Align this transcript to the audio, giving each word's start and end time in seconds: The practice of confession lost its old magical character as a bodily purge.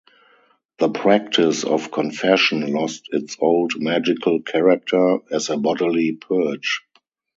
The 0.79 0.89
practice 0.89 1.63
of 1.63 1.91
confession 1.91 2.65
lost 2.73 3.09
its 3.11 3.37
old 3.39 3.73
magical 3.77 4.41
character 4.41 5.19
as 5.31 5.51
a 5.51 5.57
bodily 5.57 6.13
purge. 6.13 6.81